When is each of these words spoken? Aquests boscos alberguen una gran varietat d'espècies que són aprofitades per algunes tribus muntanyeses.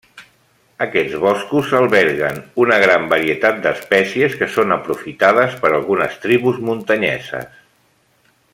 Aquests 0.85 1.17
boscos 1.23 1.73
alberguen 1.79 2.39
una 2.63 2.79
gran 2.85 3.05
varietat 3.11 3.61
d'espècies 3.67 4.39
que 4.41 4.49
són 4.55 4.75
aprofitades 4.77 5.55
per 5.63 5.73
algunes 5.73 6.17
tribus 6.25 6.59
muntanyeses. 6.71 7.63